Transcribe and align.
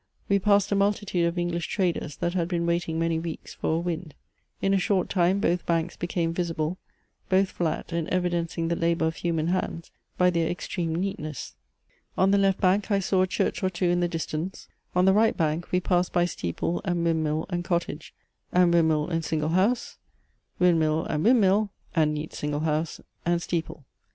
We 0.27 0.39
passed 0.39 0.71
a 0.71 0.75
multitude 0.75 1.27
of 1.27 1.37
English 1.37 1.67
traders 1.67 2.15
that 2.15 2.33
had 2.33 2.47
been 2.47 2.65
waiting 2.65 2.97
many 2.97 3.19
weeks 3.19 3.53
for 3.53 3.75
a 3.75 3.79
wind. 3.79 4.15
In 4.59 4.73
a 4.73 4.79
short 4.79 5.09
time 5.09 5.39
both 5.39 5.67
banks 5.67 5.95
became 5.95 6.33
visible, 6.33 6.79
both 7.29 7.49
flat 7.51 7.91
and 7.91 8.07
evidencing 8.07 8.67
the 8.69 8.75
labour 8.75 9.05
of 9.05 9.17
human 9.17 9.49
hands 9.49 9.91
by 10.17 10.31
their 10.31 10.49
extreme 10.49 10.95
neatness. 10.95 11.53
On 12.17 12.31
the 12.31 12.39
left 12.39 12.59
bank 12.59 12.89
I 12.89 12.97
saw 12.97 13.21
a 13.21 13.27
church 13.27 13.61
or 13.61 13.69
two 13.69 13.89
in 13.91 13.99
the 13.99 14.07
distance; 14.07 14.67
on 14.95 15.05
the 15.05 15.13
right 15.13 15.37
bank 15.37 15.71
we 15.71 15.79
passed 15.79 16.11
by 16.13 16.25
steeple 16.25 16.81
and 16.83 17.03
windmill 17.03 17.45
and 17.51 17.63
cottage, 17.63 18.11
and 18.51 18.73
windmill 18.73 19.07
and 19.07 19.23
single 19.23 19.49
house, 19.49 19.99
windmill 20.57 21.05
and 21.05 21.23
windmill, 21.23 21.69
and 21.95 22.15
neat 22.15 22.33
single 22.33 22.61
house, 22.61 22.99
and 23.23 23.39
steeple. 23.39 23.85